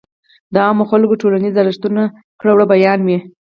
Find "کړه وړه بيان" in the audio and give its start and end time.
2.39-2.99